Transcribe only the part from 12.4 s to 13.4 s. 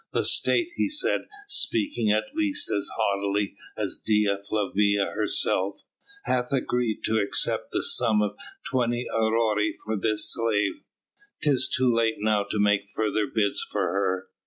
to make further